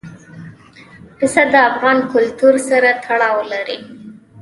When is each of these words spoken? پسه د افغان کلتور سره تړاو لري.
پسه 1.17 1.43
د 1.51 1.53
افغان 1.69 1.97
کلتور 2.13 2.55
سره 2.69 2.89
تړاو 3.05 3.37
لري. 3.51 3.79